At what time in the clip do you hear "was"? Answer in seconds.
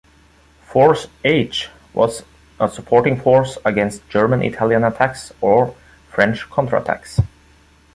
1.93-2.23